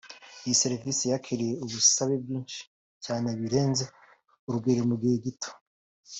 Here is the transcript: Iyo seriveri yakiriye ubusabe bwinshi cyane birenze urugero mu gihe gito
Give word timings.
Iyo 0.43 0.53
seriveri 0.61 1.03
yakiriye 1.13 1.53
ubusabe 1.65 2.15
bwinshi 2.23 2.59
cyane 3.05 3.27
birenze 3.41 3.83
urugero 4.47 4.81
mu 4.89 4.95
gihe 5.01 5.15
gito 5.25 5.51